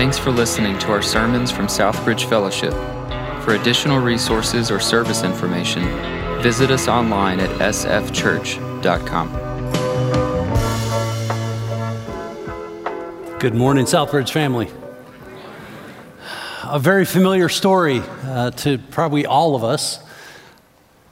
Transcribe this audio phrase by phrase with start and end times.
[0.00, 2.72] Thanks for listening to our sermons from Southbridge Fellowship.
[3.44, 5.82] For additional resources or service information,
[6.40, 9.28] visit us online at sfchurch.com.
[13.40, 14.70] Good morning, Southbridge family.
[16.64, 20.02] A very familiar story uh, to probably all of us.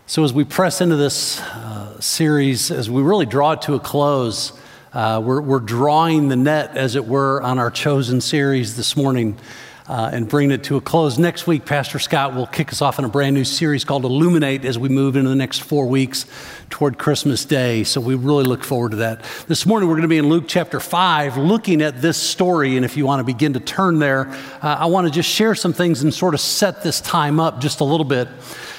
[0.07, 3.81] So, as we press into this uh, series, as we really draw it to a
[3.81, 4.58] close,
[4.93, 9.39] uh, we're, we're, drawing the net, as it were, on our chosen series this morning
[9.87, 11.19] uh, and bringing it to a close.
[11.19, 14.65] Next week, Pastor Scott will kick us off in a brand new series called Illuminate
[14.65, 16.25] as we move into the next four weeks
[16.71, 17.85] toward Christmas Day.
[17.85, 19.25] So we really look forward to that.
[19.47, 22.77] This morning, we're going to be in Luke chapter 5, looking at this story.
[22.77, 24.29] And if you want to begin to turn there,
[24.63, 27.61] uh, I want to just share some things and sort of set this time up
[27.61, 28.29] just a little bit.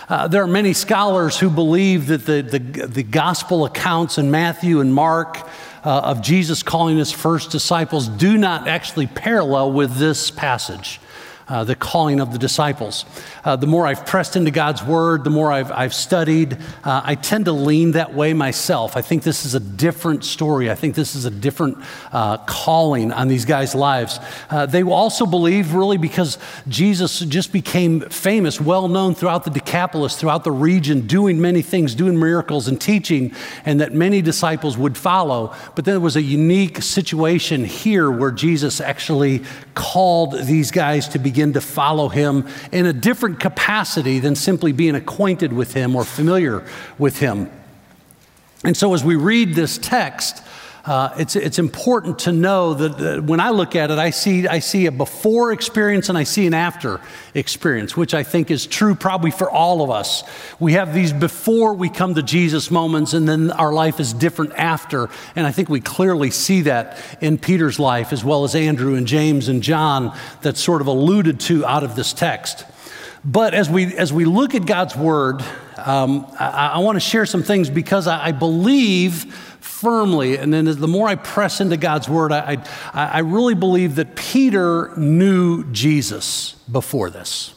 [0.07, 4.79] Uh, there are many scholars who believe that the, the, the gospel accounts in Matthew
[4.79, 5.47] and Mark
[5.83, 10.99] uh, of Jesus calling his first disciples do not actually parallel with this passage
[11.49, 13.05] uh, the calling of the disciples.
[13.43, 17.15] Uh, the more I've pressed into God's word, the more I've, I've studied, uh, I
[17.15, 18.95] tend to lean that way myself.
[18.95, 20.69] I think this is a different story.
[20.69, 21.77] I think this is a different
[22.11, 24.19] uh, calling on these guys' lives.
[24.49, 30.15] Uh, they also believe, really, because Jesus just became famous, well known throughout the Decapolis,
[30.15, 33.33] throughout the region, doing many things, doing miracles and teaching,
[33.65, 35.55] and that many disciples would follow.
[35.75, 39.41] But then there was a unique situation here where Jesus actually
[39.73, 44.73] called these guys to begin begin to follow him in a different capacity than simply
[44.73, 46.65] being acquainted with him or familiar
[46.97, 47.49] with him.
[48.65, 50.43] And so, as we read this text,
[50.89, 54.47] uh, it's, it's important to know that, that, when I look at it, I see,
[54.47, 56.99] I see a before experience and I see an after
[57.35, 60.23] experience, which I think is true probably for all of us.
[60.59, 64.53] We have these before we come to Jesus moments, and then our life is different
[64.53, 65.11] after.
[65.35, 69.05] And I think we clearly see that in Peter's life, as well as Andrew and
[69.05, 72.65] James and John, that's sort of alluded to out of this text.
[73.23, 75.43] But as we, as we look at God's word,
[75.77, 80.37] um, I, I want to share some things because I, I believe firmly.
[80.37, 82.63] And then the more I press into God's word, I,
[82.93, 87.53] I, I really believe that Peter knew Jesus before this.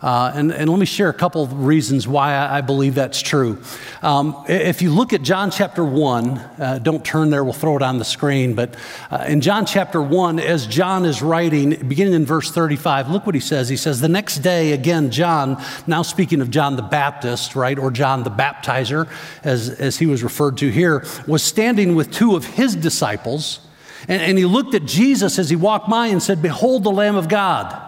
[0.00, 3.20] Uh, and, and, let me share a couple of reasons why I, I believe that's
[3.20, 3.60] true.
[4.00, 7.82] Um, if you look at John chapter 1, uh, don't turn there, we'll throw it
[7.82, 8.54] on the screen.
[8.54, 8.76] But
[9.10, 13.34] uh, in John chapter 1, as John is writing, beginning in verse 35, look what
[13.34, 13.68] he says.
[13.68, 17.90] He says, The next day, again, John, now speaking of John the Baptist, right, or
[17.90, 19.08] John the Baptizer,
[19.42, 23.66] as, as he was referred to here, was standing with two of his disciples.
[24.06, 27.16] And, and he looked at Jesus as he walked by and said, Behold the Lamb
[27.16, 27.87] of God.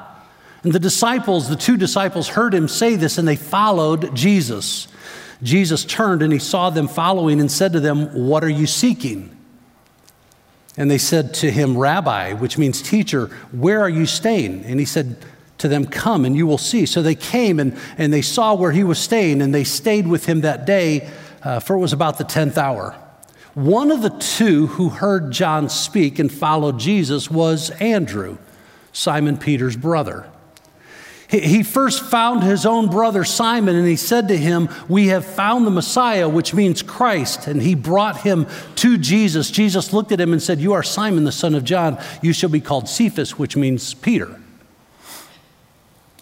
[0.62, 4.88] And the disciples, the two disciples, heard him say this and they followed Jesus.
[5.43, 9.37] Jesus turned and he saw them following and said to them, What are you seeking?
[10.76, 14.65] And they said to him, Rabbi, which means teacher, where are you staying?
[14.65, 15.16] And he said
[15.59, 16.84] to them, Come and you will see.
[16.87, 20.26] So they came and, and they saw where he was staying and they stayed with
[20.26, 21.09] him that day,
[21.43, 22.94] uh, for it was about the 10th hour.
[23.54, 28.38] One of the two who heard John speak and followed Jesus was Andrew,
[28.93, 30.31] Simon Peter's brother.
[31.31, 35.65] He first found his own brother Simon and he said to him, We have found
[35.65, 37.47] the Messiah, which means Christ.
[37.47, 39.53] And he brought him to Jesus.
[39.53, 42.03] Jesus looked at him and said, You are Simon, the son of John.
[42.21, 44.41] You shall be called Cephas, which means Peter.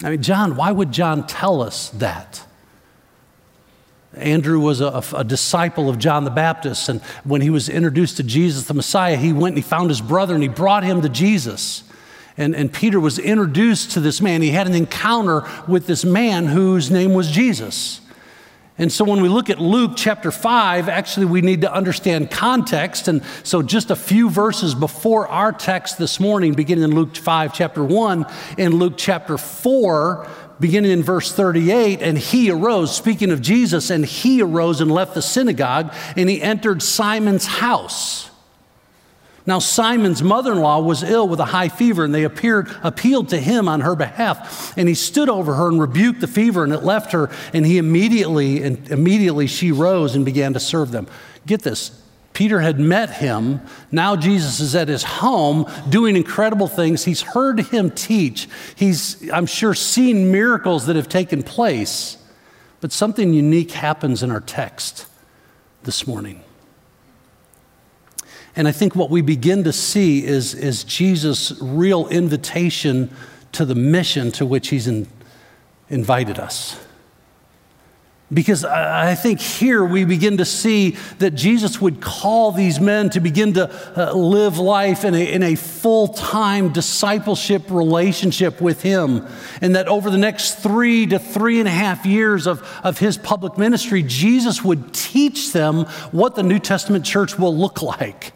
[0.04, 2.44] I mean, John, why would John tell us that?
[4.14, 8.22] Andrew was a, a, disciple of John the Baptist, and when he was introduced to
[8.22, 11.08] Jesus, the Messiah, he went and he found his brother and he brought him to
[11.08, 11.84] Jesus
[12.38, 14.40] and, and Peter was introduced to this man.
[14.40, 18.00] He had an encounter with this man whose name was Jesus.
[18.78, 23.08] And so when we look at Luke chapter 5, actually we need to understand context.
[23.08, 27.52] And so just a few verses before our text this morning, beginning in Luke 5,
[27.52, 28.24] chapter 1,
[28.56, 30.28] and Luke chapter 4,
[30.60, 35.14] beginning in verse 38, and he arose, speaking of Jesus, and he arose and left
[35.14, 38.30] the synagogue, and he entered Simon's house.
[39.48, 43.30] Now, Simon's mother in law was ill with a high fever, and they appeared, appealed
[43.30, 44.76] to him on her behalf.
[44.76, 47.30] And he stood over her and rebuked the fever, and it left her.
[47.54, 51.06] And he immediately, and immediately she rose and began to serve them.
[51.46, 51.98] Get this.
[52.34, 53.62] Peter had met him.
[53.90, 57.06] Now Jesus is at his home doing incredible things.
[57.06, 58.50] He's heard him teach.
[58.76, 62.18] He's, I'm sure, seen miracles that have taken place.
[62.82, 65.06] But something unique happens in our text
[65.84, 66.42] this morning.
[68.58, 73.08] And I think what we begin to see is, is Jesus' real invitation
[73.52, 75.06] to the mission to which he's in,
[75.88, 76.76] invited us.
[78.32, 83.20] Because I think here we begin to see that Jesus would call these men to
[83.20, 89.24] begin to uh, live life in a, in a full time discipleship relationship with Him.
[89.60, 93.16] And that over the next three to three and a half years of, of His
[93.16, 98.32] public ministry, Jesus would teach them what the New Testament church will look like.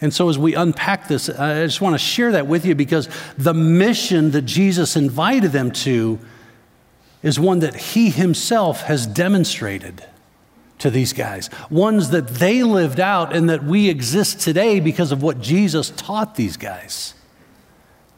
[0.00, 3.08] And so, as we unpack this, I just want to share that with you because
[3.38, 6.18] the mission that Jesus invited them to
[7.22, 10.04] is one that he himself has demonstrated
[10.78, 15.22] to these guys, ones that they lived out and that we exist today because of
[15.22, 17.14] what Jesus taught these guys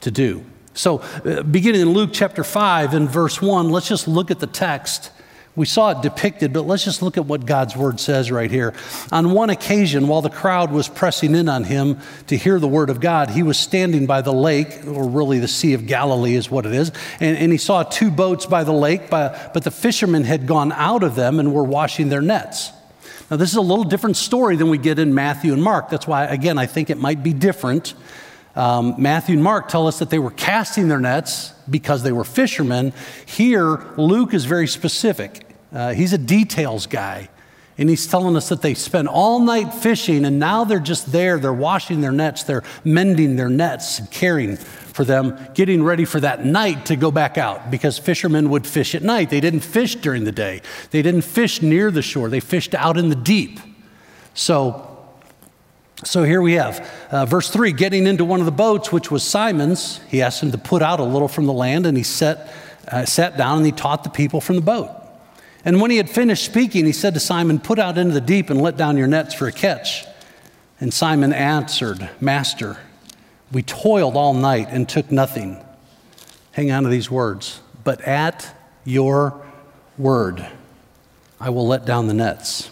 [0.01, 0.45] to do.
[0.75, 4.47] So, uh, beginning in Luke chapter 5 and verse 1, let's just look at the
[4.47, 5.11] text
[5.57, 8.75] we saw it depicted, but let's just look at what God's word says right here.
[9.11, 12.91] On one occasion, while the crowd was pressing in on him to hear the word
[12.91, 16.51] of God, he was standing by the lake, or really the Sea of Galilee is
[16.51, 19.71] what it is, and, and he saw two boats by the lake, but, but the
[19.71, 22.71] fishermen had gone out of them and were washing their nets.
[23.31, 25.89] Now, this is a little different story than we get in Matthew and Mark.
[25.89, 27.95] That's why, again, I think it might be different.
[28.55, 32.25] Um, Matthew and Mark tell us that they were casting their nets because they were
[32.25, 32.93] fishermen.
[33.27, 35.46] Here, Luke is very specific.
[35.73, 37.29] Uh, he's a details guy.
[37.79, 41.39] And he's telling us that they spent all night fishing and now they're just there.
[41.39, 46.47] They're washing their nets, they're mending their nets, caring for them, getting ready for that
[46.47, 49.29] night to go back out because fishermen would fish at night.
[49.29, 52.97] They didn't fish during the day, they didn't fish near the shore, they fished out
[52.97, 53.61] in the deep.
[54.33, 54.99] So,
[56.03, 59.23] so here we have uh, verse 3 getting into one of the boats, which was
[59.23, 60.01] Simon's.
[60.09, 62.51] He asked him to put out a little from the land and he sat,
[62.91, 64.91] uh, sat down and he taught the people from the boat.
[65.67, 68.51] And when he had finished speaking, he said to Simon, Put out into the deep
[68.51, 70.07] and let down your nets for a catch.
[70.81, 72.79] And Simon answered, Master,
[73.51, 75.63] we toiled all night and took nothing.
[76.53, 77.61] Hang on to these words.
[77.83, 78.55] But at
[78.85, 79.45] your
[79.99, 80.47] word,
[81.41, 82.71] I will let down the nets.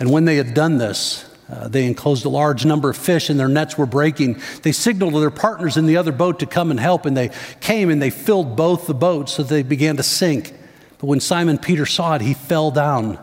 [0.00, 3.38] And when they had done this, uh, they enclosed a large number of fish and
[3.38, 4.40] their nets were breaking.
[4.62, 7.30] They signaled to their partners in the other boat to come and help, and they
[7.60, 10.54] came and they filled both the boats so they began to sink.
[11.00, 13.18] But when Simon Peter saw it, he fell down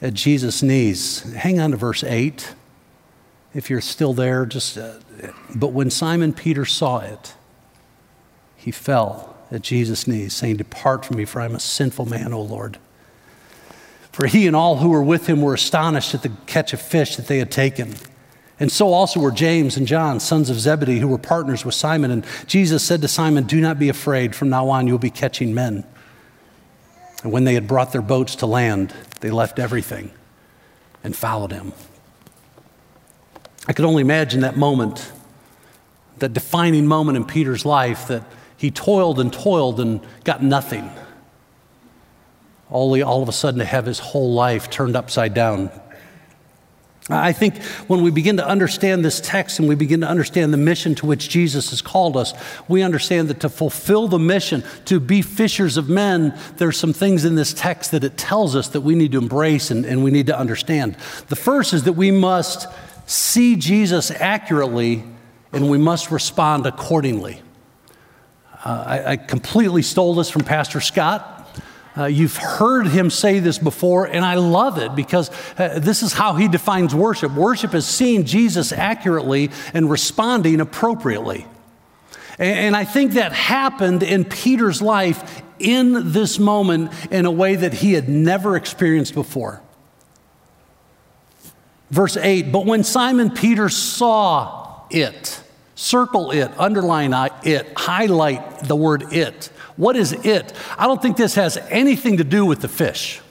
[0.00, 1.20] at Jesus' knees.
[1.34, 2.54] Hang on to verse 8.
[3.54, 4.78] If you're still there, just.
[4.78, 4.94] Uh,
[5.54, 7.34] but when Simon Peter saw it,
[8.56, 12.40] he fell at Jesus' knees, saying, Depart from me, for I'm a sinful man, O
[12.40, 12.78] Lord.
[14.12, 17.16] For he and all who were with him were astonished at the catch of fish
[17.16, 17.94] that they had taken.
[18.60, 22.10] And so also were James and John, sons of Zebedee, who were partners with Simon.
[22.10, 24.34] And Jesus said to Simon, Do not be afraid.
[24.34, 25.84] From now on, you'll be catching men.
[27.22, 30.12] And when they had brought their boats to land, they left everything
[31.02, 31.72] and followed him.
[33.66, 35.12] I could only imagine that moment,
[36.18, 38.24] that defining moment in Peter's life that
[38.56, 40.90] he toiled and toiled and got nothing.
[42.70, 45.70] Only all of a sudden to have his whole life turned upside down
[47.10, 50.58] I think when we begin to understand this text and we begin to understand the
[50.58, 52.34] mission to which Jesus has called us,
[52.68, 57.24] we understand that to fulfill the mission, to be fishers of men, there's some things
[57.24, 60.10] in this text that it tells us that we need to embrace and, and we
[60.10, 60.96] need to understand.
[61.28, 62.66] The first is that we must
[63.06, 65.02] see Jesus accurately
[65.52, 67.40] and we must respond accordingly.
[68.64, 71.37] Uh, I, I completely stole this from Pastor Scott.
[71.98, 76.12] Uh, you've heard him say this before, and I love it because uh, this is
[76.12, 77.32] how he defines worship.
[77.32, 81.44] Worship is seeing Jesus accurately and responding appropriately.
[82.38, 87.56] And, and I think that happened in Peter's life in this moment in a way
[87.56, 89.60] that he had never experienced before.
[91.90, 95.42] Verse 8, but when Simon Peter saw it,
[95.74, 97.12] circle it, underline
[97.42, 99.50] it, highlight the word it.
[99.78, 100.52] What is it?
[100.76, 103.22] I don't think this has anything to do with the fish.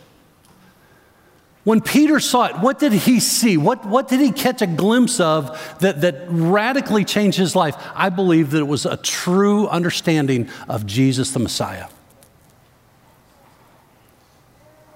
[1.66, 3.58] When Peter saw it, what did he see?
[3.58, 7.76] What, what did he catch a glimpse of that, that radically changed his life?
[7.94, 11.88] I believe that it was a true understanding of Jesus the Messiah.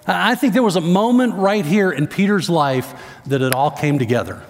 [0.07, 2.93] I think there was a moment right here in Peter's life
[3.25, 4.41] that it all came together.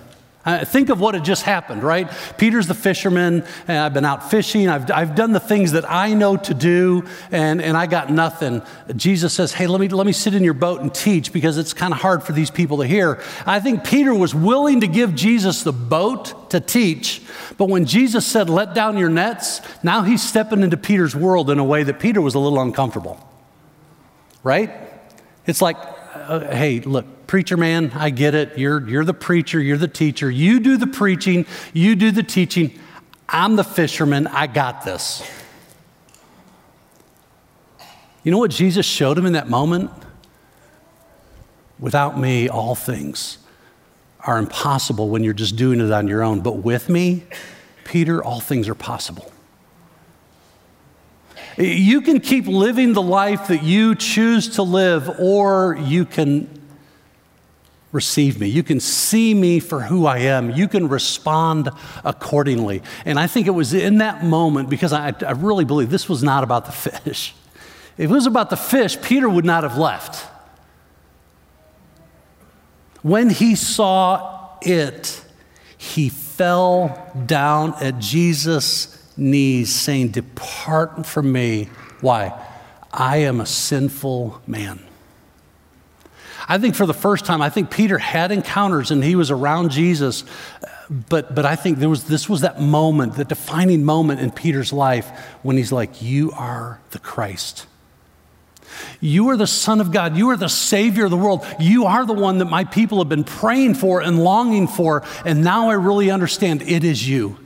[0.44, 2.10] Uh, think of what had just happened, right?
[2.38, 4.68] Peter's the fisherman, and I've been out fishing.
[4.70, 8.64] I've, I've done the things that I know to do, and, and I got nothing.
[8.96, 11.74] Jesus says, Hey, let me, let me sit in your boat and teach because it's
[11.74, 13.22] kind of hard for these people to hear.
[13.46, 17.22] I think Peter was willing to give Jesus the boat to teach,
[17.58, 21.60] but when Jesus said, Let down your nets, now he's stepping into Peter's world in
[21.60, 23.20] a way that Peter was a little uncomfortable,
[24.44, 24.72] right?
[25.46, 25.78] It's like,
[26.32, 28.58] uh, Hey, look, preacher man, I get it.
[28.58, 30.32] You're, you're the preacher, you're the teacher.
[30.32, 32.80] You do the preaching, you do the teaching.
[33.28, 35.24] I'm the fisherman, I got this.
[38.24, 39.92] You know what Jesus showed him in that moment?
[41.80, 43.40] Without me, all things
[44.20, 46.42] are impossible when you're just doing it on your own.
[46.42, 47.24] But with me,
[47.84, 49.32] Peter, all things are possible.
[51.58, 56.50] You can keep living the life that you choose to live, or you can
[57.91, 58.48] receive me.
[58.48, 60.51] You can see me for who I am.
[60.51, 61.70] You can respond
[62.05, 62.81] accordingly.
[63.03, 66.24] And I think it was in that moment, because I, I really believe this was
[66.24, 67.36] not about the fish.
[67.98, 70.25] If it was about the fish, Peter would not have left.
[73.01, 75.22] When he saw it,
[75.77, 81.70] he fell down at Jesus' knees, saying, Depart from me.
[82.01, 82.34] Why?
[82.92, 84.80] I am a sinful man.
[86.48, 89.72] I think for the first time, I think Peter had encounters and he was around
[89.72, 90.25] Jesus,
[90.90, 94.74] but, but I think there was, this was that moment, the defining moment in Peter's
[94.74, 95.10] life
[95.44, 97.68] when he's like, You are the Christ.
[99.00, 100.18] You are the Son of God.
[100.18, 101.46] You are the Savior of the world.
[101.60, 105.44] You are the one that my people have been praying for and longing for, and
[105.44, 107.38] now I really understand it is you.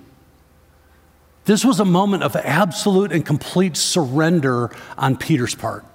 [1.45, 5.85] This was a moment of absolute and complete surrender on Peter's part.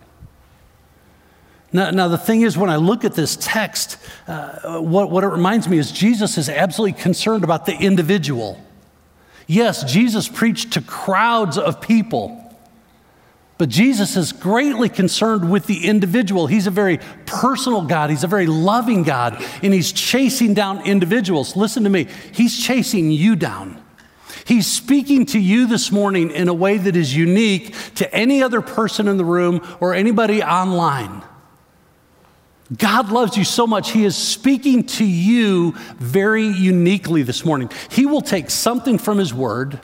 [1.73, 5.29] Now, now the thing is, when I look at this text, uh, what, what it
[5.29, 8.61] reminds me is Jesus is absolutely concerned about the individual.
[9.47, 12.37] Yes, Jesus preached to crowds of people.
[13.59, 16.47] But Jesus is greatly concerned with the individual.
[16.47, 18.09] He's a very personal God.
[18.09, 21.57] He's a very loving God, and He's chasing down individuals.
[21.57, 23.80] Listen to me, He's chasing you down.
[24.45, 28.61] He's speaking to you this morning in a way that is unique to any other
[28.61, 31.23] person in the room or anybody online.
[32.77, 37.71] God loves you so much, He is speaking to you very uniquely this morning.
[37.91, 39.81] He will take something from His Word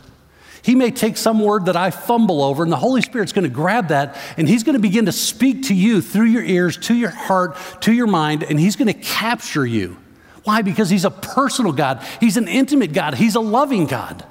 [0.67, 3.49] he may take some word that I fumble over, and the Holy Spirit's going to
[3.49, 6.95] grab that, and He's going to begin to speak to you through your ears, to
[6.95, 9.97] your heart, to your mind, and He's going to capture you.
[10.43, 10.63] Why?
[10.63, 14.27] Because He's a personal God, He's an intimate God, He's a loving God.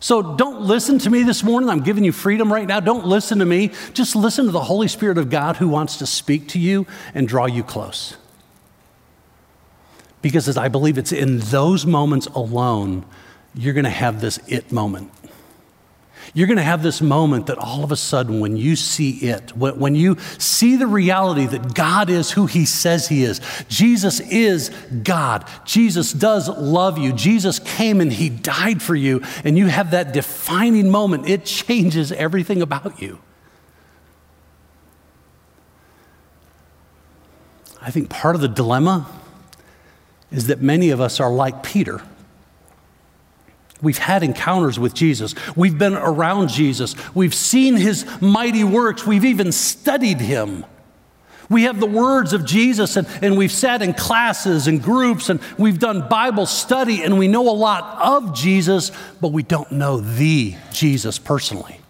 [0.00, 1.70] So don't listen to me this morning.
[1.70, 2.80] I'm giving you freedom right now.
[2.80, 3.72] Don't listen to me.
[3.92, 7.26] Just listen to the Holy Spirit of God who wants to speak to you and
[7.26, 8.16] draw you close.
[10.22, 13.06] Because as I believe it's in those moments alone,
[13.54, 15.10] you're going to have this it moment.
[16.36, 19.56] You're going to have this moment that all of a sudden, when you see it,
[19.56, 23.40] when you see the reality that God is who He says He is,
[23.70, 24.68] Jesus is
[25.02, 25.48] God.
[25.64, 27.14] Jesus does love you.
[27.14, 32.12] Jesus came and He died for you, and you have that defining moment, it changes
[32.12, 33.18] everything about you.
[37.80, 39.06] I think part of the dilemma
[40.30, 42.02] is that many of us are like Peter.
[43.86, 45.36] We've had encounters with Jesus.
[45.54, 46.96] We've been around Jesus.
[47.14, 49.06] We've seen his mighty works.
[49.06, 50.66] We've even studied him.
[51.48, 55.38] We have the words of Jesus, and, and we've sat in classes and groups, and
[55.56, 58.90] we've done Bible study, and we know a lot of Jesus,
[59.20, 61.80] but we don't know the Jesus personally.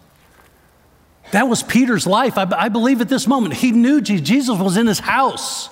[1.31, 2.37] That was Peter's life.
[2.37, 4.27] I, I believe at this moment, he knew Jesus.
[4.27, 5.69] Jesus was in his house.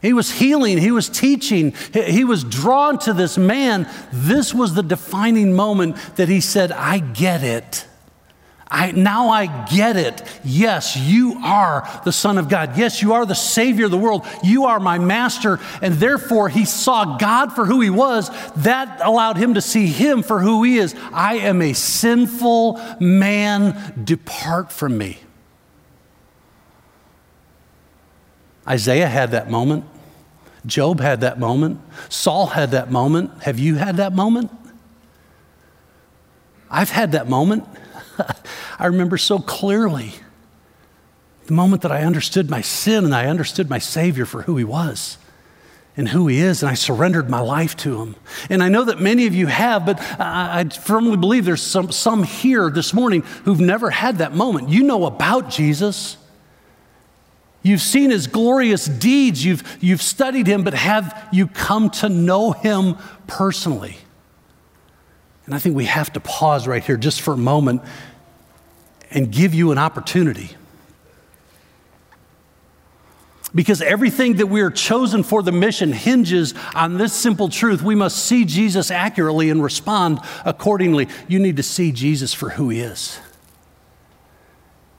[0.00, 3.88] He was healing, he was teaching, he was drawn to this man.
[4.12, 7.86] This was the defining moment that he said, I get it.
[8.70, 10.22] I, now I get it.
[10.44, 12.76] Yes, you are the Son of God.
[12.76, 14.26] Yes, you are the Savior of the world.
[14.42, 15.58] You are my Master.
[15.80, 18.30] And therefore, he saw God for who he was.
[18.56, 20.94] That allowed him to see him for who he is.
[21.12, 24.02] I am a sinful man.
[24.04, 25.18] Depart from me.
[28.68, 29.84] Isaiah had that moment.
[30.66, 31.80] Job had that moment.
[32.08, 33.42] Saul had that moment.
[33.44, 34.50] Have you had that moment?
[36.70, 37.64] I've had that moment.
[38.78, 40.12] I remember so clearly
[41.46, 44.64] the moment that I understood my sin and I understood my Savior for who He
[44.64, 45.16] was
[45.96, 48.16] and who He is, and I surrendered my life to Him.
[48.50, 52.22] And I know that many of you have, but I, firmly believe there's some, some
[52.22, 54.68] here this morning who've never had that moment.
[54.68, 56.17] You know about Jesus.
[57.68, 62.52] You've seen his glorious deeds, you've, you've studied him, but have you come to know
[62.52, 62.96] him
[63.26, 63.98] personally?
[65.44, 67.82] And I think we have to pause right here just for a moment
[69.10, 70.52] and give you an opportunity.
[73.54, 77.82] Because everything that we are chosen for the mission hinges on this simple truth.
[77.82, 81.06] We must see Jesus accurately and respond accordingly.
[81.28, 83.20] You need to see Jesus for who he is.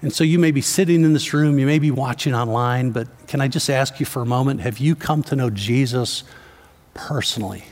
[0.01, 3.07] And so you may be sitting in this room, you may be watching online, but
[3.27, 6.23] can I just ask you for a moment have you come to know Jesus
[6.93, 7.65] personally?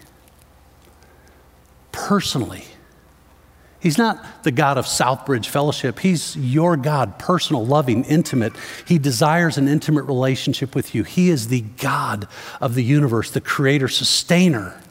[1.91, 2.65] Personally.
[3.79, 6.00] He's not the God of Southbridge Fellowship.
[6.00, 8.53] He's your God, personal, loving, intimate.
[8.86, 11.03] He desires an intimate relationship with you.
[11.03, 12.27] He is the God
[12.60, 14.81] of the universe, the creator, sustainer.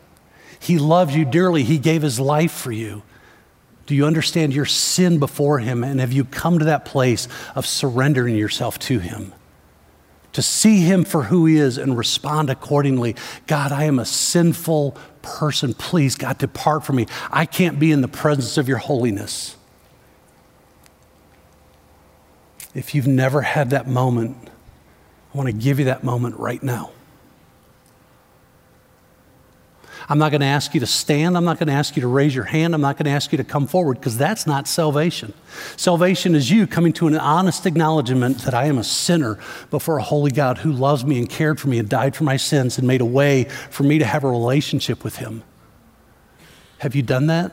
[0.61, 1.65] He loves you dearly.
[1.65, 3.03] He gave his life for you.
[3.87, 5.85] Do you understand your sin before him?
[5.85, 9.33] And have you come to that place of surrendering yourself to him?
[10.33, 13.17] To see him for who he is and respond accordingly.
[13.47, 17.07] God, I am a sinful person, please, God, depart from me.
[17.31, 19.57] I can't be in the presence of your holiness.
[22.75, 24.37] If you've never had that moment,
[25.33, 26.91] I want to give you that moment right now.
[30.09, 31.37] I'm not going to ask you to stand.
[31.37, 32.75] I'm not going to ask you to raise your hand.
[32.75, 35.33] I'm not going to ask you to come forward because that's not salvation.
[35.77, 39.39] Salvation is you coming to an honest acknowledgement that I am a sinner
[39.71, 42.37] before a holy God who loves me and cared for me and died for my
[42.37, 45.43] sins and made a way for me to have a relationship with Him.
[46.79, 47.53] Have you done that?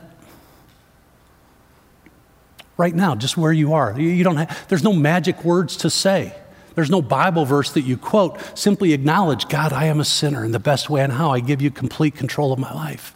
[2.76, 3.98] Right now, just where you are.
[3.98, 6.34] You don't have, there's no magic words to say.
[6.74, 8.38] There's no Bible verse that you quote.
[8.58, 11.62] Simply acknowledge, God, I am a sinner, and the best way and how I give
[11.62, 13.14] you complete control of my life.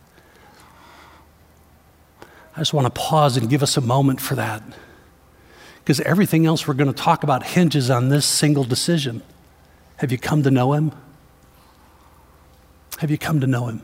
[2.54, 4.62] I just want to pause and give us a moment for that.
[5.78, 9.22] Because everything else we're going to talk about hinges on this single decision.
[9.96, 10.92] Have you come to know Him?
[12.98, 13.82] Have you come to know Him?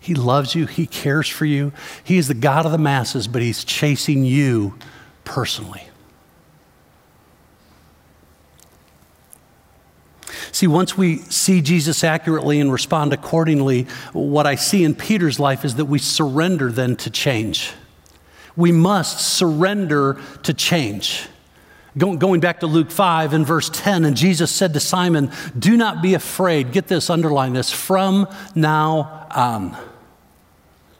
[0.00, 1.72] He loves you, He cares for you.
[2.04, 4.74] He is the God of the masses, but He's chasing you
[5.24, 5.89] personally.
[10.52, 15.64] See, once we see Jesus accurately and respond accordingly, what I see in Peter's life
[15.64, 17.72] is that we surrender then to change.
[18.56, 21.28] We must surrender to change.
[21.98, 26.02] Going back to Luke 5 and verse 10, and Jesus said to Simon, Do not
[26.02, 26.72] be afraid.
[26.72, 27.72] Get this, underline this.
[27.72, 29.76] From now on.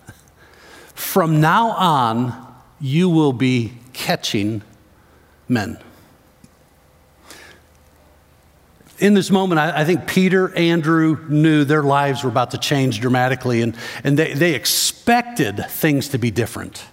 [0.94, 4.62] From now on, you will be catching
[5.48, 5.78] men.
[9.00, 13.00] In this moment, I, I, think Peter, Andrew knew their lives were about to change
[13.00, 16.84] dramatically, and, and they, they expected things to be different.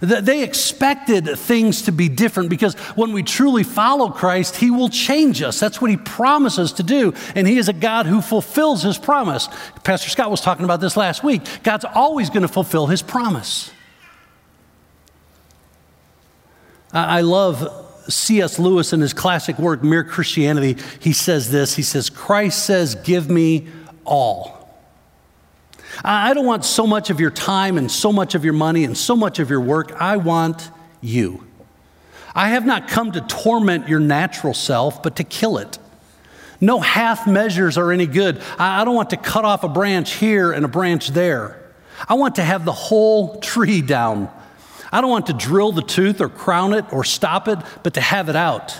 [0.00, 5.40] They expected things to be different because when we truly follow Christ, He will change
[5.40, 5.58] us.
[5.58, 7.14] That's what He promises to do.
[7.34, 9.48] And He is a God who fulfills His promise.
[9.82, 11.42] Pastor Scott was talking about this last week.
[11.62, 13.70] God's always going to fulfill His promise.
[16.92, 18.58] I love C.S.
[18.58, 23.30] Lewis, in his classic work, Mere Christianity, he says this He says, Christ says, Give
[23.30, 23.68] me
[24.04, 24.54] all.
[26.02, 28.96] I don't want so much of your time and so much of your money and
[28.96, 29.92] so much of your work.
[30.00, 31.46] I want you.
[32.34, 35.78] I have not come to torment your natural self, but to kill it.
[36.60, 38.40] No half measures are any good.
[38.58, 41.60] I don't want to cut off a branch here and a branch there.
[42.08, 44.30] I want to have the whole tree down
[44.94, 48.00] I don't want to drill the tooth or crown it or stop it, but to
[48.00, 48.78] have it out.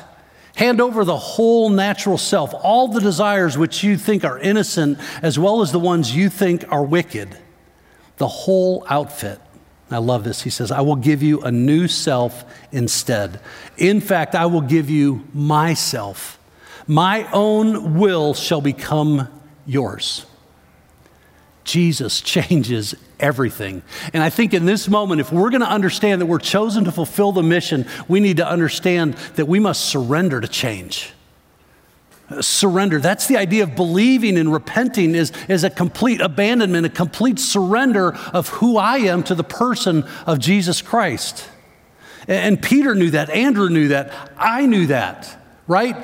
[0.55, 5.41] Hand over the whole natural self, all the desires which you think are innocent, as
[5.41, 7.37] well as the ones you think are wicked.
[8.19, 9.41] The whole outfit.
[9.91, 10.43] I love this.
[10.43, 13.41] He says, I will give you a new self instead.
[13.77, 16.39] In fact, I will give you myself.
[16.87, 19.27] My own will shall become
[19.67, 20.27] yours.
[21.65, 23.83] Jesus changes everything.
[24.13, 26.93] And I think in this moment, if we're going to understand that we're chosen to
[26.93, 31.13] fulfill the mission, we need to understand that we must surrender to change.
[32.29, 33.01] Uh, surrender.
[33.01, 38.15] That's the idea of believing and repenting is, is a complete abandonment, a complete surrender
[38.33, 41.49] of who I am to the person of Jesus Christ.
[42.29, 43.29] And Peter knew that.
[43.29, 44.13] Andrew knew that.
[44.39, 45.97] I knew that right?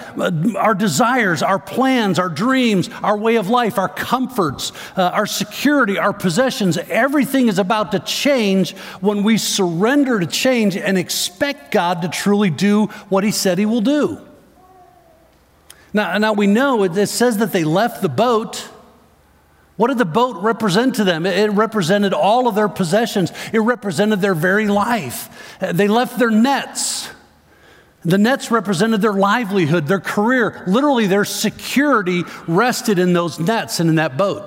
[0.56, 5.98] Our desires, our plans, our dreams, our way of life, our comforts, uh, our security,
[5.98, 12.02] our possessions, everything is about to change when we surrender to change and expect God
[12.02, 14.26] to truly do what He said He will do.
[15.92, 18.68] Now, now we know it, it says that they left the boat.
[19.76, 21.26] What did the boat represent to them?
[21.26, 23.32] It represented all of their possessions.
[23.52, 25.56] It represented their very life.
[25.58, 26.99] They left their nets.
[28.04, 30.62] The nets represented their livelihood, their career.
[30.66, 34.44] Literally, their security rested in those nets and in that boat.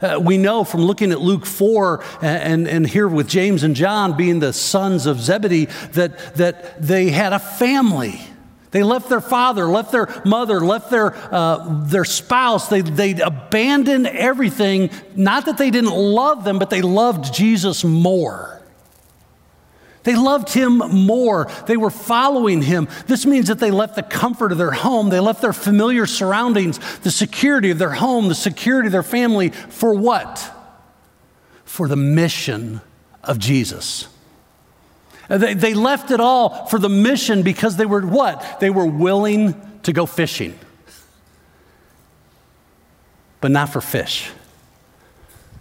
[0.00, 4.16] Uh, we know from looking at Luke 4 and, and here with James and John
[4.16, 8.18] being the sons of Zebedee that, that they had a family.
[8.70, 12.68] They left their father, left their mother, left their, uh, their spouse.
[12.68, 14.90] They, they abandoned everything.
[15.16, 18.59] Not that they didn't love them, but they loved Jesus more.
[20.02, 21.48] They loved him more.
[21.66, 22.88] They were following him.
[23.06, 26.78] This means that they left the comfort of their home, they left their familiar surroundings,
[27.00, 30.50] the security of their home, the security of their family for what?
[31.64, 32.80] For the mission
[33.22, 34.08] of Jesus.
[35.28, 38.58] They, they left it all for the mission because they were what?
[38.58, 40.58] They were willing to go fishing,
[43.40, 44.30] but not for fish,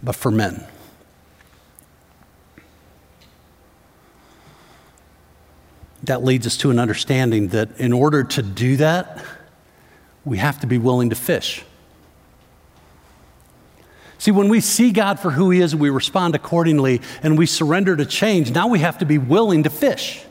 [0.01, 0.65] but for men.
[6.09, 9.23] That leads us to an understanding that in order to do that,
[10.25, 11.63] we have to be willing to fish.
[14.17, 17.95] See, when we see God for who He is, we respond accordingly and we surrender
[17.95, 18.49] to change.
[18.49, 20.23] Now we have to be willing to fish.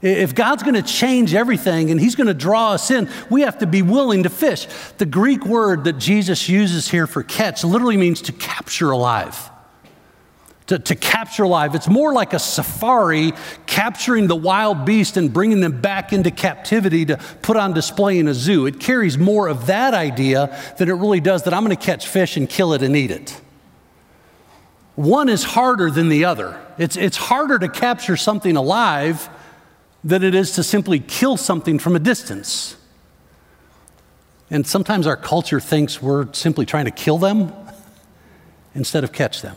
[0.00, 3.58] If God's going to change everything and He's going to draw us in, we have
[3.58, 4.66] to be willing to fish.
[4.96, 9.50] The Greek word that Jesus uses here for catch literally means to capture alive
[10.66, 11.74] to, to capture life.
[11.74, 13.32] It's more like a safari
[13.66, 18.26] capturing the wild beast and bringing them back into captivity to put on display in
[18.26, 18.66] a zoo.
[18.66, 22.08] It carries more of that idea than it really does that I'm going to catch
[22.08, 23.40] fish and kill it and eat it.
[24.96, 26.60] One is harder than the other.
[26.78, 29.28] It's, it's harder to capture something alive
[30.02, 32.76] than it is to simply kill something from a distance.
[34.50, 37.52] And sometimes our culture thinks we're simply trying to kill them
[38.74, 39.56] instead of catch them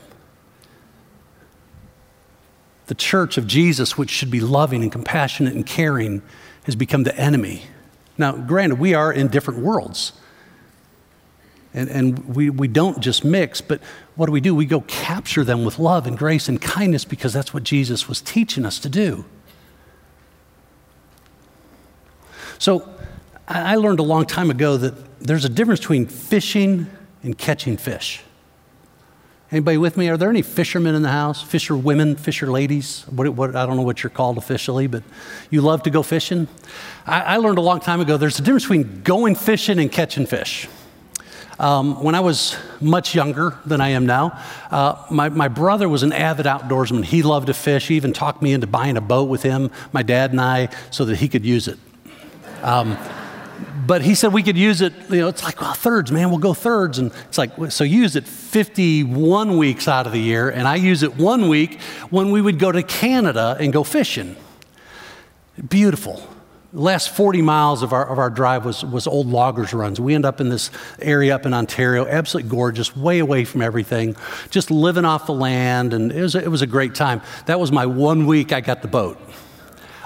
[2.90, 6.24] the church of Jesus, which should be loving and compassionate and caring,
[6.64, 7.62] has become the enemy.
[8.18, 10.14] Now, granted, we are in different worlds.
[11.72, 13.80] And, and we, we don't just mix, but
[14.16, 14.56] what do we do?
[14.56, 18.22] We go capture them with love and grace and kindness because that's what Jesus was
[18.22, 19.24] teaching us to do.
[22.58, 22.90] So
[23.48, 26.88] I learned a long time ago that there's a difference between fishing
[27.22, 28.24] and catching fish.
[29.52, 30.10] Anybody with me?
[30.10, 31.42] Are there any fishermen in the house?
[31.42, 33.04] Fisher women, fisher ladies?
[33.10, 35.02] What, what, I don't know what you're called officially, but
[35.50, 36.48] you love to go fishing?
[37.08, 40.28] I, I learned a long time ago there's a difference between going fishing and catching
[40.28, 40.68] fish.
[41.58, 46.04] Um, when I was much younger than I am now, uh, my, my brother was
[46.04, 47.04] an avid outdoorsman.
[47.04, 47.88] He loved to fish.
[47.88, 51.06] He even talked me into buying a boat with him, my dad and I, so
[51.06, 51.80] that he could use it.
[52.62, 52.98] Um,
[53.90, 56.38] but he said we could use it, you know, it's like, well, thirds, man, we'll
[56.38, 57.00] go thirds.
[57.00, 60.76] And it's like, so you use it 51 weeks out of the year, and I
[60.76, 64.36] use it one week when we would go to Canada and go fishing.
[65.70, 66.22] Beautiful.
[66.72, 70.00] The last 40 miles of our, of our drive was, was old loggers runs.
[70.00, 70.70] We end up in this
[71.02, 74.16] area up in Ontario, absolutely gorgeous, way away from everything,
[74.52, 77.24] just living off the land, and it was, a, it was a great time.
[77.48, 79.20] That was my one week I got the boat.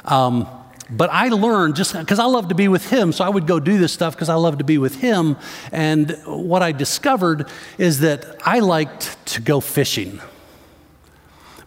[0.05, 0.47] Um,
[0.95, 3.59] but I learned just because I love to be with him, so I would go
[3.59, 5.37] do this stuff because I love to be with him.
[5.71, 10.19] And what I discovered is that I liked to go fishing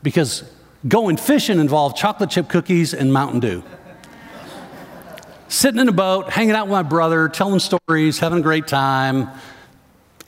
[0.03, 0.45] because
[0.87, 3.63] going fishing involved chocolate chip cookies and Mountain Dew.
[5.49, 9.31] Sitting in a boat, hanging out with my brother, telling stories, having a great time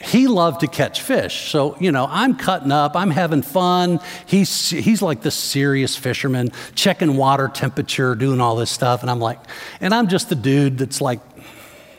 [0.01, 1.51] he loved to catch fish.
[1.51, 3.99] So, you know, I'm cutting up, I'm having fun.
[4.27, 9.03] He's, he's like the serious fisherman, checking water temperature, doing all this stuff.
[9.03, 9.41] And I'm like,
[9.81, 11.21] and I'm just the dude that's like,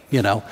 [0.09, 0.43] you know.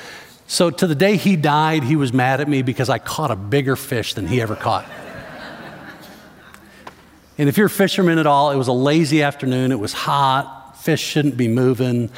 [0.50, 3.36] So, to the day he died, he was mad at me because I caught a
[3.36, 4.86] bigger fish than he ever caught.
[7.38, 10.78] and if you're a fisherman at all, it was a lazy afternoon, it was hot,
[10.78, 12.10] fish shouldn't be moving.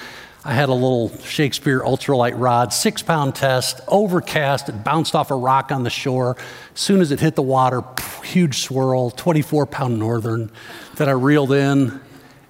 [0.45, 4.69] I had a little Shakespeare ultralight rod, six pound test, overcast.
[4.69, 6.37] It bounced off a rock on the shore.
[6.73, 7.83] As soon as it hit the water,
[8.23, 10.49] huge swirl, 24 pound northern
[10.95, 11.99] that I reeled in.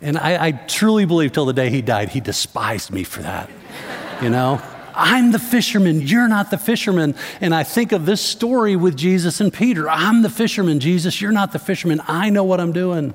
[0.02, 3.50] And I, I truly believe till the day he died, he despised me for that.
[4.22, 4.62] You know?
[4.94, 7.16] I'm the fisherman, you're not the fisherman.
[7.40, 9.90] And I think of this story with Jesus and Peter.
[9.90, 12.02] I'm the fisherman, Jesus, you're not the fisherman.
[12.06, 13.14] I know what I'm doing.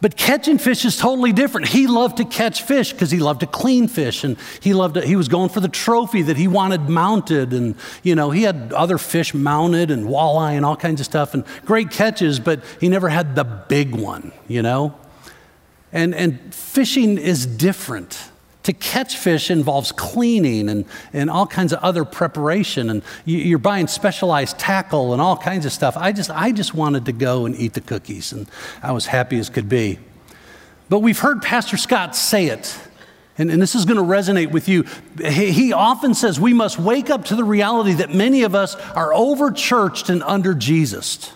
[0.00, 1.68] But catching fish is totally different.
[1.68, 5.06] He loved to catch fish because he loved to clean fish and he loved to,
[5.06, 8.72] he was going for the trophy that he wanted mounted and you know, he had
[8.74, 12.88] other fish mounted and walleye and all kinds of stuff and great catches, but he
[12.88, 14.94] never had the big one, you know?
[15.90, 18.30] And and fishing is different.
[18.64, 23.58] To catch fish involves cleaning and, and all kinds of other preparation, and you, are
[23.58, 25.96] buying specialized tackle and all kinds of stuff.
[25.98, 28.48] I just, I just wanted to go and eat the cookies, and
[28.82, 29.98] I was happy as could be.
[30.88, 32.78] But we've heard Pastor Scott say it,
[33.36, 34.84] and, and this is going to resonate with you.
[35.18, 38.76] He, he often says we must wake up to the reality that many of us
[38.76, 41.32] are over churched and under Jesus.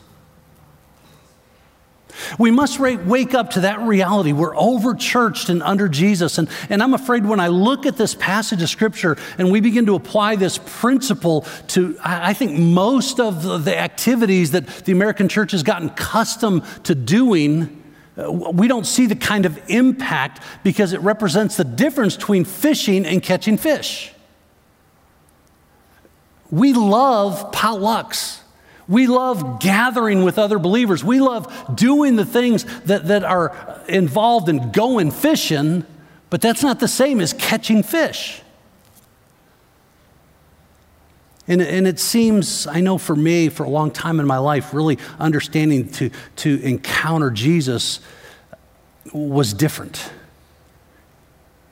[2.39, 4.33] We must wake up to that reality.
[4.33, 6.39] We're over churched and under Jesus.
[6.39, 9.87] And, and I'm afraid when I look at this passage of Scripture and we begin
[9.87, 15.53] to apply this principle to, I think, most of the activities that the American church
[15.53, 17.83] has gotten accustomed to doing,
[18.17, 23.07] uh, we don't see the kind of impact because it represents the difference between fishing
[23.07, 24.13] and catching fish.
[26.51, 28.41] We love potlucks.
[28.89, 31.05] We love gathering with other believers.
[31.05, 35.85] We love doing the things that, that are involved in going fishing,
[36.31, 38.41] but that's not the same as catching fish.
[41.47, 44.75] And, and it seems, I know for me, for a long time in my life,
[44.75, 48.01] really understanding to, to encounter Jesus
[49.13, 50.11] was different.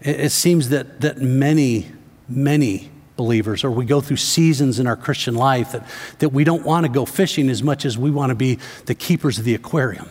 [0.00, 1.92] It, it seems that, that many,
[2.28, 5.86] many believers, or we go through seasons in our Christian life that,
[6.18, 8.94] that we don't want to go fishing as much as we want to be the
[8.94, 10.10] keepers of the aquarium.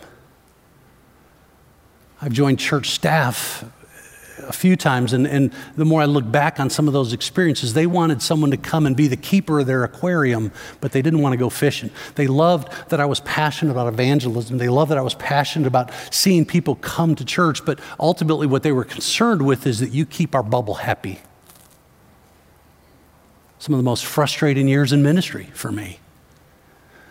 [2.21, 3.63] I've joined church staff
[4.47, 7.73] a few times, and, and the more I look back on some of those experiences,
[7.73, 11.21] they wanted someone to come and be the keeper of their aquarium, but they didn't
[11.21, 11.89] want to go fishing.
[12.15, 14.57] They loved that I was passionate about evangelism.
[14.57, 18.63] They loved that I was passionate about seeing people come to church, but ultimately, what
[18.63, 21.19] they were concerned with is that you keep our bubble happy.
[23.65, 25.97] Some of the most frustrating years in ministry for me.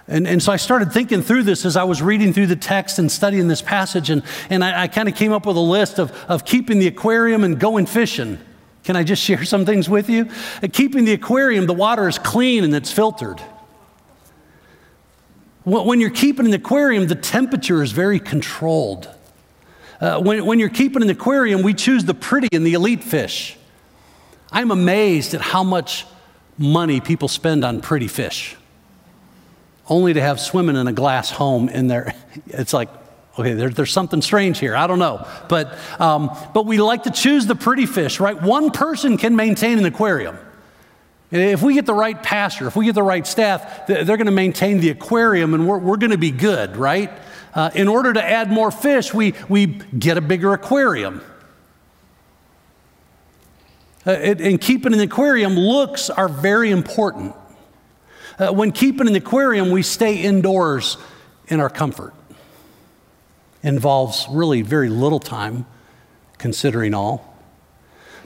[0.06, 3.00] And, and so I started thinking through this as I was reading through the text
[3.00, 5.98] and studying this passage, and, and I, I kind of came up with a list
[5.98, 8.38] of, of keeping the aquarium and going fishing.
[8.84, 10.30] Can I just share some things with you?
[10.62, 13.40] Uh, keeping the aquarium, the water is clean and it's filtered.
[15.64, 19.12] When you're keeping an aquarium, the temperature is very controlled.
[20.00, 23.56] Uh, when, when you're keeping an aquarium, we choose the pretty and the elite fish.
[24.52, 26.06] I'm amazed at how much
[26.58, 28.56] money people spend on pretty fish
[29.88, 32.14] only to have swimming in a glass home in there.
[32.48, 32.88] It's like,
[33.38, 34.74] okay, there, there's something strange here.
[34.74, 35.24] I don't know.
[35.48, 38.40] But, um, but we like to choose the pretty fish, right?
[38.40, 40.36] One person can maintain an aquarium.
[41.30, 44.32] If we get the right pastor, if we get the right staff, they're going to
[44.32, 47.10] maintain the aquarium and we're, we're going to be good, right?
[47.54, 51.22] Uh, in order to add more fish, we, we get a bigger aquarium.
[54.06, 57.34] Uh, it, and keeping an aquarium, looks are very important.
[58.38, 60.96] Uh, when keeping an aquarium, we stay indoors
[61.48, 62.12] in our comfort.
[63.62, 65.64] Involves really very little time,
[66.36, 67.34] considering all.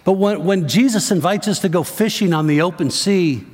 [0.04, 3.44] But when, when Jesus invites us to go fishing on the open sea,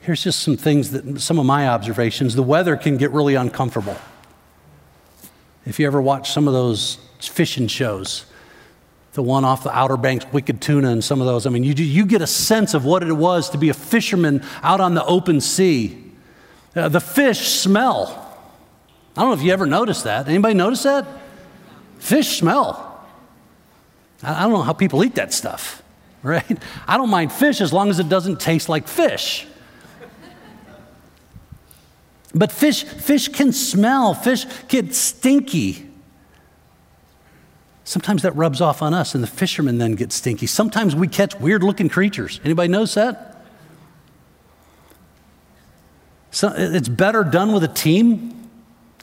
[0.00, 2.34] here's just some things that some of my observations.
[2.34, 3.96] The weather can get really uncomfortable.
[5.66, 8.26] If you ever watch some of those fishing shows,
[9.14, 11.46] the one off the Outer Banks, Wicked Tuna, and some of those.
[11.46, 14.42] I mean, you, you get a sense of what it was to be a fisherman
[14.62, 16.12] out on the open sea.
[16.74, 18.20] Uh, the fish smell.
[19.16, 20.28] I don't know if you ever noticed that.
[20.28, 21.06] Anybody notice that?
[21.98, 23.06] Fish smell.
[24.22, 25.82] I, I don't know how people eat that stuff,
[26.24, 26.58] right?
[26.88, 29.46] I don't mind fish as long as it doesn't taste like fish.
[32.34, 35.88] But fish, fish can smell, fish get stinky.
[37.84, 40.46] Sometimes that rubs off on us, and the fishermen then get stinky.
[40.46, 42.40] Sometimes we catch weird looking creatures.
[42.42, 43.44] Anybody knows that?
[46.30, 48.50] So it's better done with a team.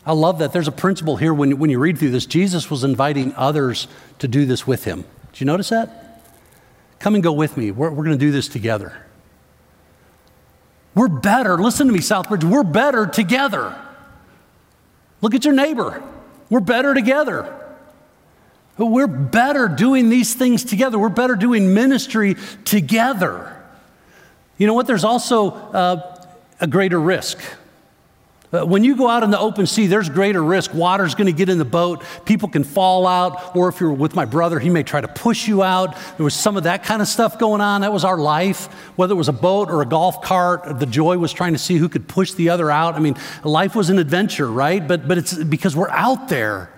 [0.05, 0.51] I love that.
[0.51, 2.25] There's a principle here when, when you read through this.
[2.25, 3.87] Jesus was inviting others
[4.19, 5.05] to do this with him.
[5.31, 6.23] Did you notice that?
[6.99, 7.69] Come and go with me.
[7.69, 8.93] We're, we're going to do this together.
[10.95, 11.57] We're better.
[11.57, 12.43] Listen to me, Southbridge.
[12.43, 13.79] We're better together.
[15.21, 16.03] Look at your neighbor.
[16.49, 17.60] We're better together.
[18.81, 20.97] But we're better doing these things together.
[20.97, 23.55] We're better doing ministry together.
[24.57, 24.87] You know what?
[24.87, 26.25] There's also uh,
[26.59, 27.37] a greater risk.
[28.51, 30.73] Uh, when you go out in the open sea, there's greater risk.
[30.73, 32.03] Water's going to get in the boat.
[32.25, 33.55] People can fall out.
[33.55, 35.95] Or if you're with my brother, he may try to push you out.
[36.17, 37.81] There was some of that kind of stuff going on.
[37.81, 38.65] That was our life.
[38.97, 41.77] Whether it was a boat or a golf cart, the joy was trying to see
[41.77, 42.95] who could push the other out.
[42.95, 44.87] I mean, life was an adventure, right?
[44.87, 46.71] But, but it's because we're out there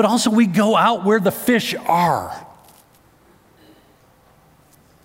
[0.00, 2.46] but also we go out where the fish are.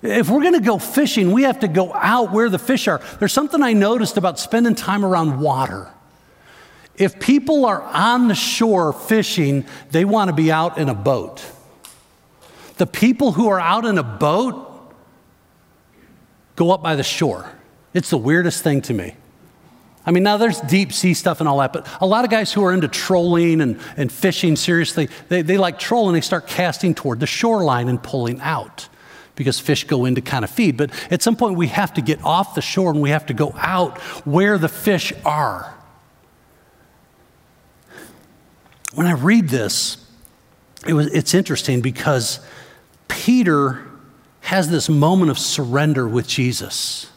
[0.01, 3.01] If we're going to go fishing, we have to go out where the fish are.
[3.19, 5.91] There's something I noticed about spending time around water.
[6.95, 11.43] If people are on the shore fishing, they want to be out in a boat.
[12.77, 14.93] The people who are out in a boat
[16.55, 17.51] go up by the shore.
[17.93, 19.17] It's the weirdest thing to me.
[20.05, 22.53] I mean, now there's deep sea stuff and all that, but a lot of guys
[22.53, 26.93] who are into trolling and, and fishing seriously, they, they like trolling, they start casting
[26.93, 28.87] toward the shoreline and pulling out
[29.35, 30.77] because fish go in to kind of feed.
[30.77, 33.33] But at some point, we have to get off the shore and we have to
[33.33, 35.73] go out where the fish are.
[38.93, 39.97] When I read this,
[40.87, 42.39] it was, it's interesting because
[43.07, 43.81] Peter
[44.41, 47.07] has this moment of surrender with Jesus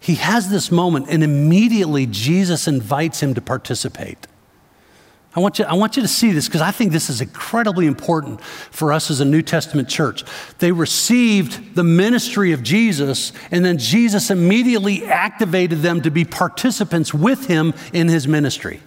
[0.00, 4.26] he has this moment, and immediately Jesus invites him to participate.
[5.36, 7.86] I want you, I want you to see this because I think this is incredibly
[7.86, 10.24] important for us as a New Testament church.
[10.58, 17.14] They received the ministry of Jesus, and then Jesus immediately activated them to be participants
[17.14, 18.80] with him in his ministry.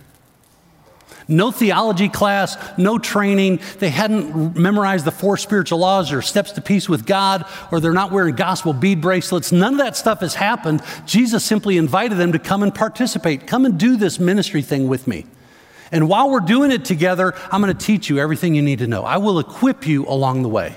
[1.27, 3.59] No theology class, no training.
[3.79, 7.93] They hadn't memorized the four spiritual laws or steps to peace with God, or they're
[7.93, 9.51] not wearing gospel bead bracelets.
[9.51, 10.81] None of that stuff has happened.
[11.05, 13.47] Jesus simply invited them to come and participate.
[13.47, 15.25] Come and do this ministry thing with me.
[15.91, 18.87] And while we're doing it together, I'm going to teach you everything you need to
[18.87, 19.03] know.
[19.03, 20.75] I will equip you along the way.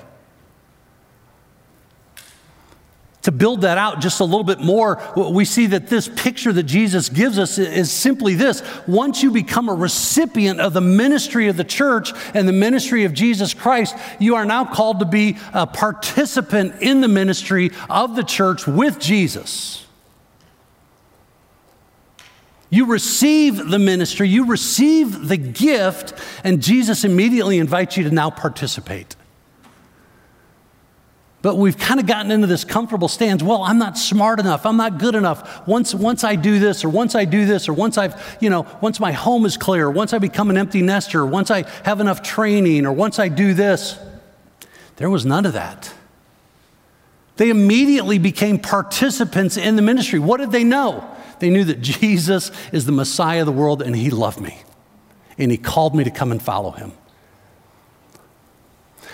[3.26, 6.62] To build that out just a little bit more, we see that this picture that
[6.62, 8.62] Jesus gives us is simply this.
[8.86, 13.12] Once you become a recipient of the ministry of the church and the ministry of
[13.12, 18.22] Jesus Christ, you are now called to be a participant in the ministry of the
[18.22, 19.84] church with Jesus.
[22.70, 28.30] You receive the ministry, you receive the gift, and Jesus immediately invites you to now
[28.30, 29.16] participate.
[31.42, 33.42] But we've kind of gotten into this comfortable stance.
[33.42, 34.66] Well, I'm not smart enough.
[34.66, 35.66] I'm not good enough.
[35.68, 38.66] Once, once I do this, or once I do this, or once I've, you know,
[38.80, 42.22] once my home is clear, once I become an empty nester, once I have enough
[42.22, 43.98] training, or once I do this.
[44.96, 45.92] There was none of that.
[47.36, 50.18] They immediately became participants in the ministry.
[50.18, 51.08] What did they know?
[51.38, 54.62] They knew that Jesus is the Messiah of the world and he loved me.
[55.38, 56.92] And he called me to come and follow him.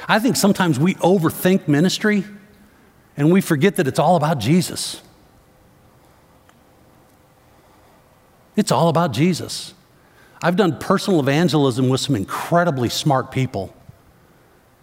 [0.09, 2.25] I think sometimes we overthink ministry
[3.17, 5.03] and we forget that it's all about Jesus.
[8.57, 9.75] It's all about Jesus.
[10.43, 13.75] I've done personal evangelism with some incredibly smart people.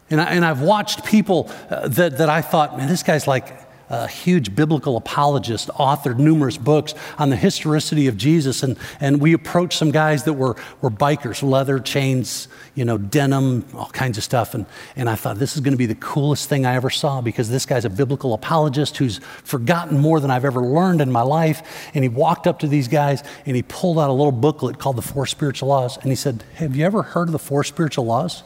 [0.10, 4.08] And, I, have watched people uh, that, that I thought, man, this guy's like a
[4.08, 8.62] huge biblical apologist, authored numerous books on the historicity of Jesus.
[8.62, 13.66] And, and we approached some guys that were, were bikers, leather, chains, you know, denim,
[13.74, 14.54] all kinds of stuff.
[14.54, 17.22] And, and I thought, this is going to be the coolest thing I ever saw
[17.22, 21.24] because this guy's a biblical apologist who's forgotten more than I've ever learned in my
[21.24, 21.90] life.
[21.96, 24.98] And he walked up to these guys and he pulled out a little booklet called
[24.98, 25.98] The Four Spiritual Laws.
[25.98, 28.44] And he said, Have you ever heard of the Four Spiritual Laws?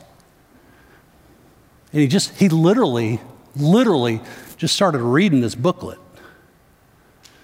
[1.92, 3.22] And he just, he literally,
[3.56, 4.20] literally
[4.64, 6.00] just started reading this booklet.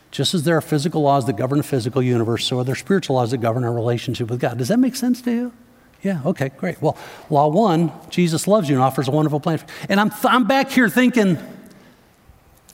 [0.09, 3.17] Just as there are physical laws that govern the physical universe, so are there spiritual
[3.17, 4.57] laws that govern our relationship with God.
[4.57, 5.53] Does that make sense to you?
[6.01, 6.81] Yeah, okay, great.
[6.81, 6.97] Well,
[7.29, 9.59] law one, Jesus loves you and offers a wonderful plan.
[9.89, 11.37] And I'm, I'm back here thinking,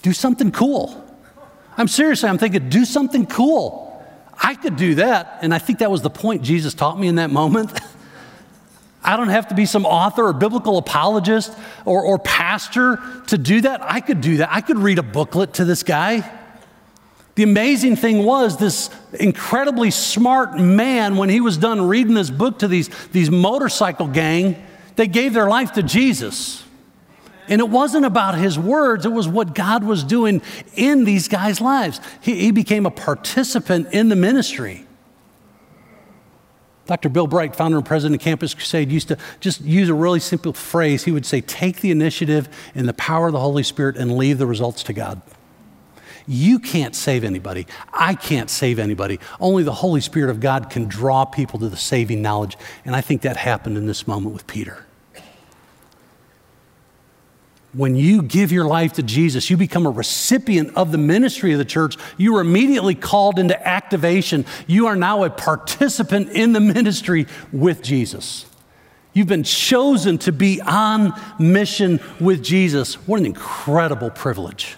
[0.04, 1.04] do something cool.
[1.76, 4.00] I'm seriously, I'm thinking, do something cool.
[4.40, 5.40] I could do that.
[5.42, 7.72] And I think that was the point Jesus taught me in that moment.
[9.06, 13.62] I don't have to be some author or biblical apologist or, or pastor to do
[13.62, 13.82] that.
[13.84, 14.50] I could do that.
[14.52, 16.30] I could read a booklet to this guy.
[17.36, 22.60] The amazing thing was, this incredibly smart man, when he was done reading this book
[22.60, 24.66] to these, these motorcycle gang,
[24.96, 26.64] they gave their life to Jesus.
[27.48, 30.42] And it wasn't about his words, it was what God was doing
[30.76, 32.00] in these guys' lives.
[32.22, 34.88] He, he became a participant in the ministry.
[36.86, 37.10] Dr.
[37.10, 40.54] Bill Bright, founder and president of Campus Crusade, used to just use a really simple
[40.54, 41.04] phrase.
[41.04, 44.38] He would say, Take the initiative in the power of the Holy Spirit and leave
[44.38, 45.22] the results to God.
[46.28, 47.68] You can't save anybody.
[47.94, 49.20] I can't save anybody.
[49.40, 52.58] Only the Holy Spirit of God can draw people to the saving knowledge.
[52.84, 54.85] And I think that happened in this moment with Peter
[57.76, 61.58] when you give your life to Jesus, you become a recipient of the ministry of
[61.58, 61.98] the church.
[62.18, 64.46] You are immediately called into activation.
[64.66, 68.46] You are now a participant in the ministry with Jesus.
[69.14, 72.96] You've been chosen to be on mission with Jesus.
[73.08, 74.76] What an incredible privilege!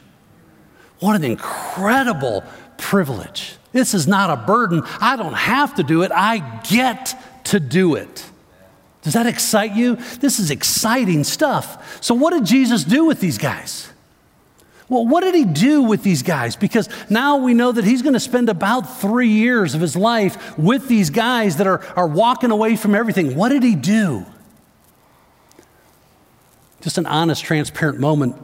[1.00, 2.44] What an incredible
[2.78, 3.56] privilege.
[3.72, 4.82] This is not a burden.
[5.00, 8.26] I don't have to do it, I get to do it.
[9.08, 9.96] Does that excite you?
[10.20, 12.04] This is exciting stuff.
[12.04, 13.88] So, what did Jesus do with these guys?
[14.90, 16.58] Well, what did he do with these guys?
[16.58, 20.60] Because now we know that he's going to spend about three years of his life
[20.60, 23.34] with these guys that are, are walking away from everything.
[23.34, 24.26] What did he do?
[26.82, 28.36] Just an honest, transparent moment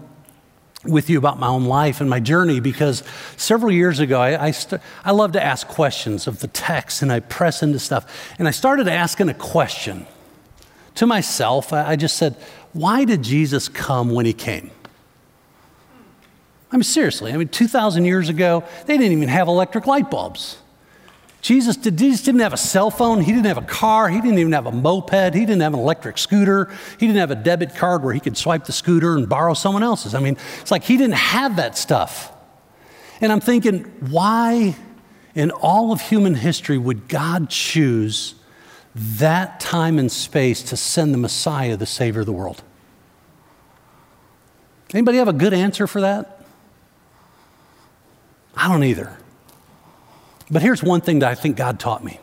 [0.86, 3.04] with you about my own life and my journey because
[3.36, 7.12] several years ago, I, I, st- I love to ask questions of the text and
[7.12, 8.34] I press into stuff.
[8.40, 10.08] And I started asking a question
[10.96, 12.36] to myself, I just said,
[12.74, 14.72] why did Jesus come when he came?
[16.72, 20.58] I mean, seriously, I mean, 2,000 years ago, they didn't even have electric light bulbs.
[21.44, 23.22] Jesus, did, Jesus didn't have a cell phone.
[23.22, 24.10] He didn't have a car.
[24.10, 25.36] He didn't even have a moped.
[25.36, 26.72] He didn't have an electric scooter.
[27.00, 29.84] He didn't have a debit card where he could swipe the scooter and borrow someone
[29.84, 30.16] else's.
[30.16, 32.32] I mean, it's like he didn't have that stuff.
[33.20, 34.76] And I'm thinking, why
[35.36, 38.36] in all of human history would God choose
[38.96, 42.62] that time and space to send the Messiah, the Savior of the world?
[44.94, 46.42] Anybody have a good answer for that?
[48.56, 49.18] I don't either.
[50.52, 52.20] But here's one thing that I think God taught me.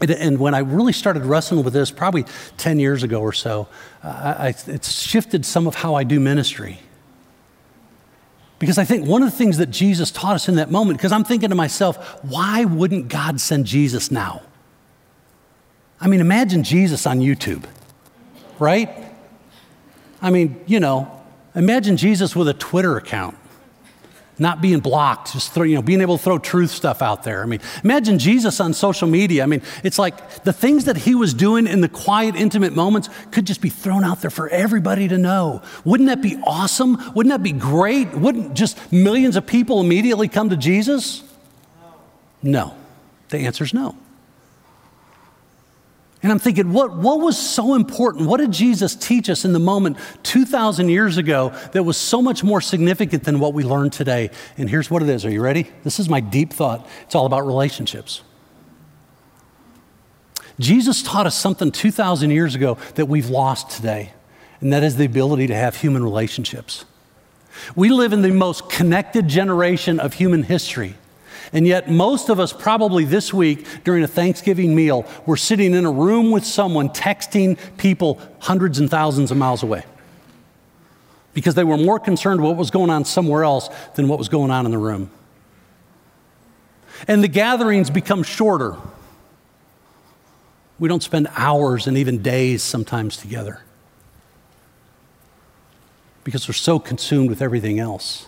[0.00, 2.24] And when I really started wrestling with this, probably
[2.56, 3.68] 10 years ago or so,
[4.02, 6.80] I, it's shifted some of how I do ministry.
[8.58, 11.12] Because I think one of the things that Jesus taught us in that moment, because
[11.12, 14.40] I'm thinking to myself, why wouldn't God send Jesus now?
[16.00, 17.64] I mean, imagine Jesus on YouTube,
[18.58, 18.88] right?
[20.22, 21.10] I mean, you know,
[21.54, 23.36] imagine Jesus with a Twitter account
[24.40, 27.42] not being blocked, just throw, you know, being able to throw truth stuff out there.
[27.42, 29.42] I mean, imagine Jesus on social media.
[29.42, 33.10] I mean, it's like the things that he was doing in the quiet, intimate moments
[33.32, 35.60] could just be thrown out there for everybody to know.
[35.84, 36.96] Wouldn't that be awesome?
[37.14, 38.12] Wouldn't that be great?
[38.14, 41.22] Wouldn't just millions of people immediately come to Jesus?
[42.42, 42.74] No.
[43.28, 43.94] The answer is no.
[46.22, 48.28] And I'm thinking, what, what was so important?
[48.28, 52.44] What did Jesus teach us in the moment 2,000 years ago that was so much
[52.44, 54.30] more significant than what we learn today?
[54.58, 55.24] And here's what it is.
[55.24, 55.70] Are you ready?
[55.82, 56.86] This is my deep thought.
[57.04, 58.20] It's all about relationships.
[60.58, 64.12] Jesus taught us something 2,000 years ago that we've lost today,
[64.60, 66.84] and that is the ability to have human relationships.
[67.74, 70.96] We live in the most connected generation of human history.
[71.52, 75.84] And yet, most of us probably this week during a Thanksgiving meal were sitting in
[75.84, 79.84] a room with someone texting people hundreds and thousands of miles away
[81.34, 84.50] because they were more concerned what was going on somewhere else than what was going
[84.50, 85.10] on in the room.
[87.08, 88.76] And the gatherings become shorter.
[90.78, 93.60] We don't spend hours and even days sometimes together
[96.24, 98.26] because we're so consumed with everything else.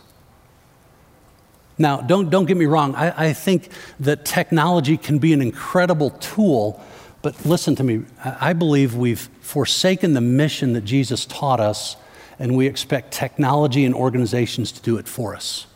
[1.78, 3.68] Now, don't, don't get me wrong, I, I think
[4.00, 6.82] that technology can be an incredible tool,
[7.22, 8.02] but listen to me.
[8.22, 11.96] I believe we've forsaken the mission that Jesus taught us,
[12.38, 15.66] and we expect technology and organizations to do it for us.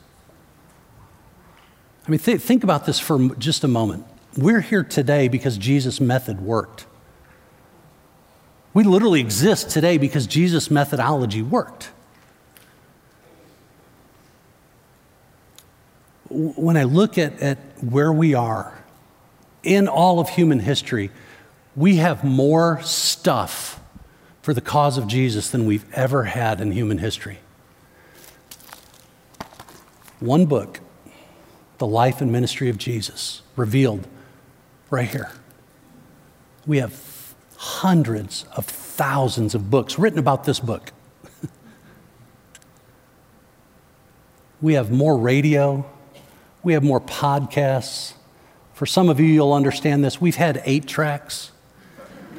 [2.06, 4.04] I mean, th- think about this for just a moment.
[4.36, 6.86] We're here today because Jesus' method worked.
[8.74, 11.90] We literally exist today because Jesus' methodology worked.
[16.28, 18.76] When I look at, at where we are
[19.62, 21.10] in all of human history,
[21.74, 23.80] we have more stuff
[24.42, 27.38] for the cause of Jesus than we've ever had in human history.
[30.20, 30.80] One book,
[31.78, 34.06] The Life and Ministry of Jesus, revealed
[34.88, 35.30] right here.
[36.66, 40.92] We have hundreds of thousands of books written about this book.
[44.62, 45.84] we have more radio,
[46.66, 48.14] we have more podcasts.
[48.74, 50.20] For some of you, you'll understand this.
[50.20, 51.52] We've had eight tracks,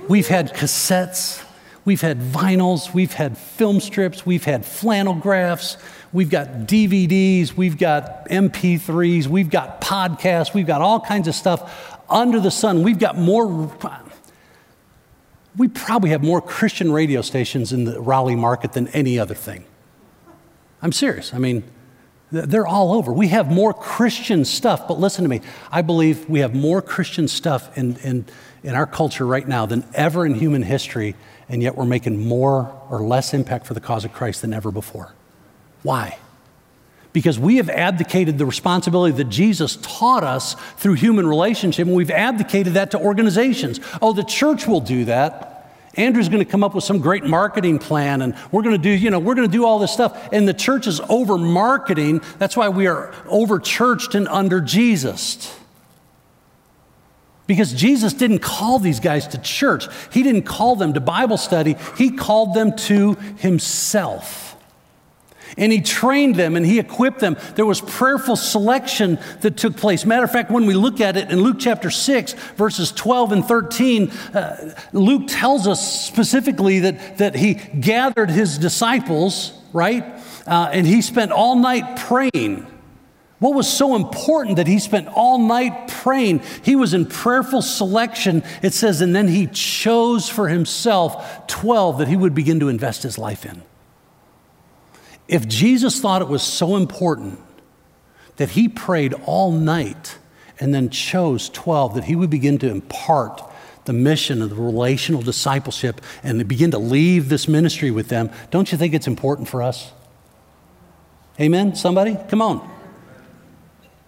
[0.09, 1.41] we've had cassettes,
[1.85, 5.77] we've had vinyls, we've had film strips, we've had flannel graphs,
[6.11, 11.97] we've got DVDs, we've got MP3s, we've got podcasts, we've got all kinds of stuff
[12.09, 12.83] under the sun.
[12.83, 13.71] We've got more.
[15.55, 19.63] We probably have more Christian radio stations in the Raleigh market than any other thing.
[20.81, 21.33] I'm serious.
[21.33, 21.63] I mean,
[22.31, 23.13] they're all over.
[23.13, 25.41] We have more Christian stuff, but listen to me.
[25.71, 28.25] I believe we have more Christian stuff in, in,
[28.63, 31.15] in our culture right now than ever in human history,
[31.47, 34.71] and yet we're making more or less impact for the cause of Christ than ever
[34.71, 35.13] before.
[35.83, 36.17] Why?
[37.13, 42.11] Because we have abdicated the responsibility that Jesus taught us through human relationship, and we've
[42.11, 43.79] abdicated that to organizations.
[44.01, 45.56] Oh, the church will do that.
[45.97, 48.89] Andrew's going to come up with some great marketing plan and we're going to do,
[48.89, 50.29] you know, we're going to do all this stuff.
[50.31, 52.21] And the church is over marketing.
[52.37, 55.53] That's why we are over churched and under Jesus.
[57.47, 61.75] Because Jesus didn't call these guys to church, He didn't call them to Bible study,
[61.97, 64.46] He called them to Himself
[65.57, 67.37] and he trained them and he equipped them.
[67.55, 70.05] There was prayerful selection that took place.
[70.05, 73.45] Matter of fact, when we look at it in Luke chapter 6, verses 12 and
[73.45, 80.03] 13, uh, Luke tells us specifically that, that he gathered his disciples, right?
[80.45, 82.65] Uh, and he spent all night praying.
[83.39, 86.41] What was so important that he spent all night praying?
[86.63, 88.43] He was in prayerful selection.
[88.63, 93.03] It says, and then he chose for himself 12 that he would begin to invest
[93.03, 93.61] his life in.
[95.27, 97.39] If Jesus thought it was so important
[98.37, 100.17] that he prayed all night
[100.59, 103.41] and then chose 12, that he would begin to impart
[103.85, 108.29] the mission of the relational discipleship and to begin to leave this ministry with them,
[108.51, 109.91] don't you think it's important for us?
[111.39, 111.75] Amen?
[111.75, 112.17] Somebody?
[112.29, 112.73] Come on.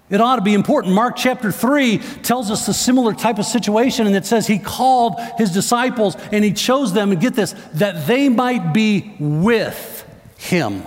[0.10, 0.96] It ought to be important.
[0.96, 5.20] Mark chapter 3 tells us a similar type of situation, and it says he called
[5.38, 10.06] his disciples and he chose them, and get this, that they might be with
[10.38, 10.84] him.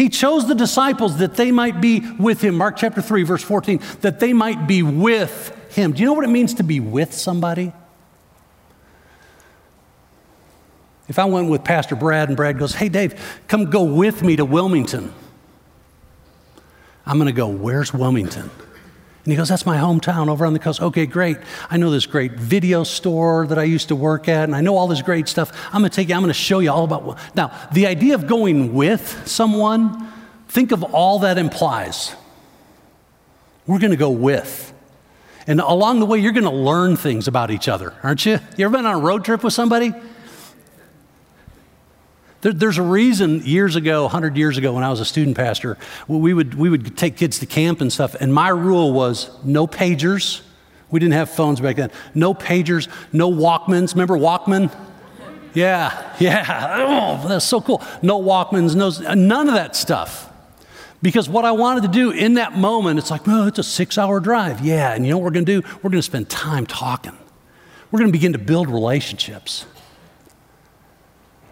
[0.00, 2.54] He chose the disciples that they might be with him.
[2.54, 5.92] Mark chapter 3, verse 14, that they might be with him.
[5.92, 7.70] Do you know what it means to be with somebody?
[11.06, 14.36] If I went with Pastor Brad and Brad goes, Hey, Dave, come go with me
[14.36, 15.12] to Wilmington.
[17.04, 18.48] I'm going to go, Where's Wilmington?
[19.24, 20.80] And he goes, That's my hometown over on the coast.
[20.80, 21.36] Okay, great.
[21.68, 24.76] I know this great video store that I used to work at, and I know
[24.76, 25.52] all this great stuff.
[25.72, 27.18] I'm going to take you, I'm going to show you all about.
[27.34, 30.10] Now, the idea of going with someone,
[30.48, 32.14] think of all that implies.
[33.66, 34.72] We're going to go with.
[35.46, 38.38] And along the way, you're going to learn things about each other, aren't you?
[38.56, 39.92] You ever been on a road trip with somebody?
[42.42, 45.76] There, there's a reason years ago, 100 years ago, when I was a student pastor,
[46.08, 49.66] we would, we would take kids to camp and stuff, and my rule was no
[49.66, 50.42] pagers.
[50.90, 51.90] We didn't have phones back then.
[52.14, 53.92] No pagers, no Walkmans.
[53.92, 54.74] Remember Walkman?
[55.54, 57.18] Yeah, yeah.
[57.22, 57.82] Oh, that's so cool.
[58.02, 60.28] No Walkmans, no, none of that stuff.
[61.02, 63.96] Because what I wanted to do in that moment, it's like, well, it's a six
[63.96, 64.60] hour drive.
[64.60, 65.68] Yeah, and you know what we're going to do?
[65.76, 67.16] We're going to spend time talking.
[67.90, 69.64] We're going to begin to build relationships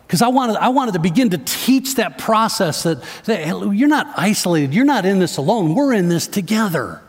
[0.09, 4.11] because I wanted, I wanted to begin to teach that process that, that you're not
[4.17, 7.03] isolated, you're not in this alone, we're in this together.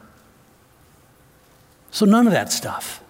[1.91, 3.02] So, none of that stuff.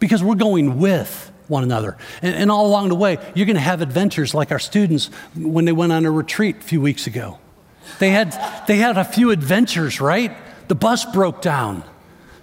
[0.00, 1.96] Because we're going with one another.
[2.22, 5.64] And, and all along the way, you're going to have adventures like our students when
[5.64, 7.38] they went on a retreat a few weeks ago.
[8.00, 8.32] They had,
[8.66, 10.36] they had a few adventures, right?
[10.66, 11.84] The bus broke down.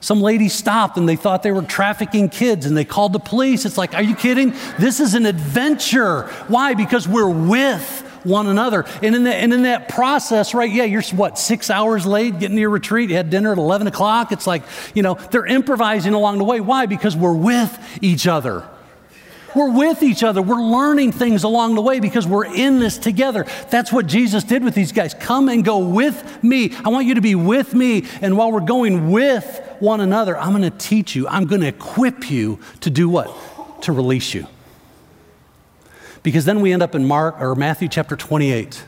[0.08, 3.66] Some ladies stopped and they thought they were trafficking kids and they called the police.
[3.66, 4.54] It's like, are you kidding?
[4.80, 6.22] This is an adventure.
[6.48, 6.76] Why?
[6.76, 7.84] Because we're with
[8.24, 8.86] one another.
[9.04, 12.56] And in, the, and in that process, right, yeah, you're what, six hours late getting
[12.56, 13.10] to your retreat?
[13.10, 14.32] You had dinner at 11 o'clock.
[14.32, 16.62] It's like, you know, they're improvising along the way.
[16.62, 16.86] Why?
[16.86, 18.64] Because we're with each other.
[19.56, 20.42] We're with each other.
[20.42, 23.46] We're learning things along the way because we're in this together.
[23.70, 25.14] That's what Jesus did with these guys.
[25.14, 26.74] Come and go with me.
[26.84, 28.06] I want you to be with me.
[28.22, 31.68] And while we're going with one another, I'm going to teach you, I'm going to
[31.68, 33.34] equip you to do what?
[33.84, 34.48] To release you.
[36.24, 38.84] Because then we end up in Mark or Matthew chapter 28.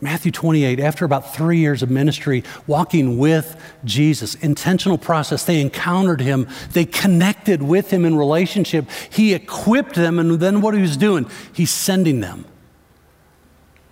[0.00, 6.20] Matthew 28, after about three years of ministry, walking with Jesus, intentional process, they encountered
[6.20, 8.86] him, they connected with him in relationship.
[9.10, 12.44] He equipped them, and then what he was doing, he's sending them.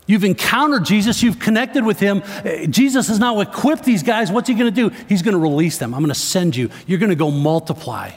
[0.07, 2.23] You've encountered Jesus, you've connected with him.
[2.69, 4.33] Jesus has now equipped these guys.
[4.33, 4.95] What's he going to do?
[5.09, 5.95] He's going to release them.
[5.95, 6.71] I'm going to send you.
[6.87, 8.11] You're going to go multiply.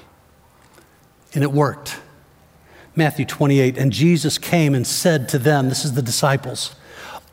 [1.34, 2.00] And it worked.
[2.96, 6.76] Matthew 28, and Jesus came and said to them, This is the disciples.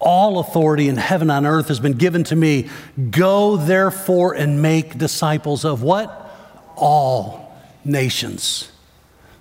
[0.02, 2.68] All authority in heaven and on earth has been given to me.
[3.10, 6.36] Go therefore and make disciples of what?
[6.76, 8.70] All nations.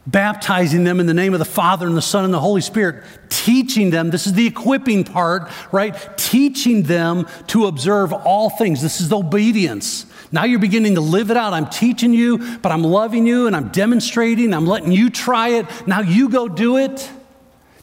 [0.07, 3.03] Baptizing them in the name of the Father and the Son and the Holy Spirit,
[3.29, 5.95] teaching them, this is the equipping part, right?
[6.17, 8.81] Teaching them to observe all things.
[8.81, 10.05] This is obedience.
[10.31, 11.53] Now you're beginning to live it out.
[11.53, 14.53] I'm teaching you, but I'm loving you and I'm demonstrating.
[14.53, 15.65] I'm letting you try it.
[15.87, 17.09] Now you go do it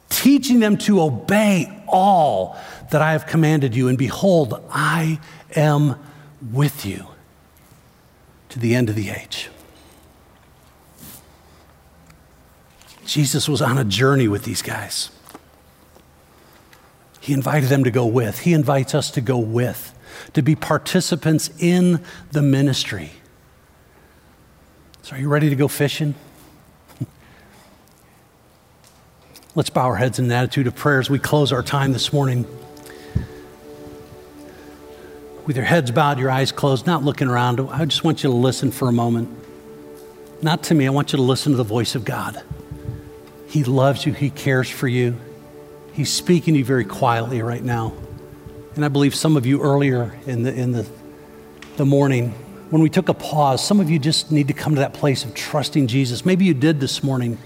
[0.09, 2.57] teaching them to obey all
[2.91, 3.89] that I have commanded you.
[3.89, 5.21] And behold, I
[5.55, 5.97] am
[6.53, 7.07] with you
[8.51, 9.51] to the end of the age.
[13.05, 15.11] Jesus was on a journey with these guys.
[17.21, 18.41] He invited them to go with.
[18.41, 19.95] He invites us to go with,
[20.35, 23.13] to be participants in the ministry.
[25.03, 26.15] So, are you ready to go fishing?
[29.59, 32.13] Let's bow our heads in an attitude of prayer as we close our time this
[32.13, 32.47] morning.
[35.47, 38.37] With your heads bowed, your eyes closed, not looking around, I just want you to
[38.37, 39.37] listen for a moment.
[40.43, 42.41] Not to me, I want you to listen to the voice of God.
[43.49, 45.17] He loves you, He cares for you.
[45.93, 47.95] He's speaking to you very quietly right now.
[48.77, 50.87] And I believe some of you earlier in the, in the,
[51.77, 52.31] the morning,
[52.71, 55.25] when we took a pause, some of you just need to come to that place
[55.25, 56.25] of trusting Jesus.
[56.25, 57.39] Maybe you did this morning.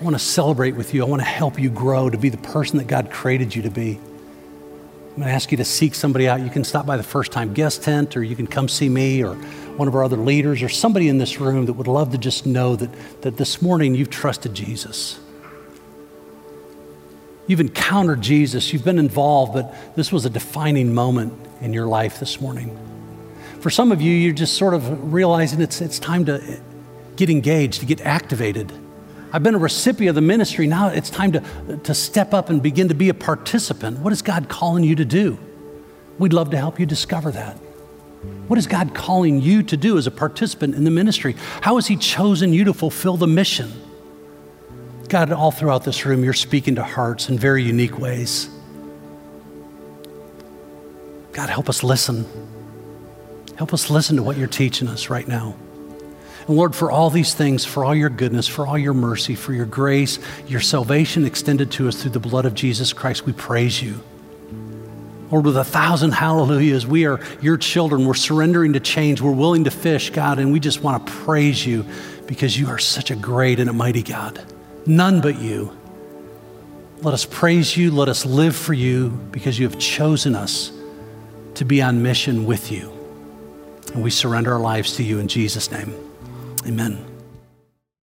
[0.00, 1.04] I want to celebrate with you.
[1.04, 3.70] I want to help you grow to be the person that God created you to
[3.70, 4.00] be.
[5.10, 6.40] I'm going to ask you to seek somebody out.
[6.40, 9.22] You can stop by the first time guest tent, or you can come see me,
[9.22, 12.18] or one of our other leaders, or somebody in this room that would love to
[12.18, 12.88] just know that,
[13.20, 15.20] that this morning you've trusted Jesus.
[17.46, 22.20] You've encountered Jesus, you've been involved, but this was a defining moment in your life
[22.20, 22.78] this morning.
[23.60, 26.60] For some of you, you're just sort of realizing it's, it's time to
[27.16, 28.72] get engaged, to get activated.
[29.32, 30.66] I've been a recipient of the ministry.
[30.66, 31.42] Now it's time to,
[31.84, 34.00] to step up and begin to be a participant.
[34.00, 35.38] What is God calling you to do?
[36.18, 37.56] We'd love to help you discover that.
[38.48, 41.36] What is God calling you to do as a participant in the ministry?
[41.62, 43.72] How has He chosen you to fulfill the mission?
[45.08, 48.50] God, all throughout this room, you're speaking to hearts in very unique ways.
[51.32, 52.26] God, help us listen.
[53.56, 55.54] Help us listen to what you're teaching us right now.
[56.46, 59.52] And Lord, for all these things, for all your goodness, for all your mercy, for
[59.52, 63.82] your grace, your salvation extended to us through the blood of Jesus Christ, we praise
[63.82, 64.02] you.
[65.30, 68.04] Lord, with a thousand hallelujahs, we are your children.
[68.04, 69.20] We're surrendering to change.
[69.20, 71.86] We're willing to fish, God, and we just want to praise you
[72.26, 74.44] because you are such a great and a mighty God.
[74.86, 75.76] None but you.
[77.02, 77.92] Let us praise you.
[77.92, 80.72] Let us live for you because you have chosen us
[81.54, 82.92] to be on mission with you.
[83.94, 86.09] And we surrender our lives to you in Jesus' name.
[86.66, 87.09] Amen.